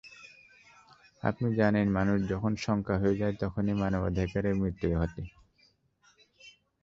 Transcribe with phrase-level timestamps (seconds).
[1.23, 5.23] আপনি জানেন, মানুষ যখন সংখ্যা হয়ে যায়, তখনই মানবাধিকারের মৃত্যু ঘটে।